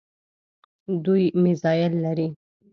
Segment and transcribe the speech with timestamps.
[1.05, 2.27] دوی میزایل لري.